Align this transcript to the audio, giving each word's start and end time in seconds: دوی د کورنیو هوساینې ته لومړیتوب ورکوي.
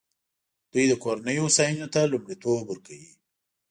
دوی 0.71 0.85
د 0.89 0.93
کورنیو 1.03 1.43
هوساینې 1.45 1.87
ته 1.93 2.01
لومړیتوب 2.11 2.57
ورکوي. 2.67 3.11